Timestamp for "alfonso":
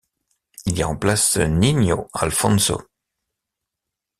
2.15-2.81